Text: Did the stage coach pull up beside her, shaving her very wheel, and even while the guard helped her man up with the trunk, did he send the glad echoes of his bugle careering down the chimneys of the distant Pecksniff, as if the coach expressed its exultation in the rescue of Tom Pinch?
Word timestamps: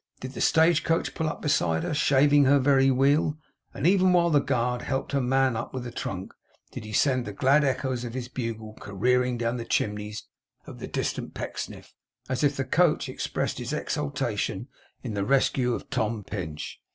Did 0.19 0.31
the 0.31 0.41
stage 0.41 0.83
coach 0.83 1.13
pull 1.13 1.29
up 1.29 1.43
beside 1.43 1.83
her, 1.83 1.93
shaving 1.93 2.45
her 2.45 2.57
very 2.57 2.89
wheel, 2.89 3.37
and 3.71 3.85
even 3.85 4.13
while 4.13 4.31
the 4.31 4.39
guard 4.41 4.81
helped 4.81 5.11
her 5.11 5.21
man 5.21 5.55
up 5.55 5.75
with 5.75 5.83
the 5.83 5.91
trunk, 5.91 6.33
did 6.71 6.85
he 6.85 6.91
send 6.91 7.23
the 7.23 7.31
glad 7.33 7.63
echoes 7.63 8.03
of 8.03 8.15
his 8.15 8.27
bugle 8.27 8.73
careering 8.81 9.37
down 9.37 9.57
the 9.57 9.63
chimneys 9.63 10.23
of 10.65 10.79
the 10.79 10.87
distant 10.87 11.35
Pecksniff, 11.35 11.93
as 12.27 12.43
if 12.43 12.57
the 12.57 12.65
coach 12.65 13.09
expressed 13.09 13.59
its 13.59 13.73
exultation 13.73 14.67
in 15.03 15.13
the 15.13 15.23
rescue 15.23 15.75
of 15.75 15.91
Tom 15.91 16.23
Pinch? 16.23 16.79